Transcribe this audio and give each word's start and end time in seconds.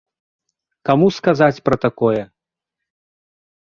Каму 0.91 1.07
сказаць 1.19 1.61
пра 1.69 1.75
такое? 1.87 2.21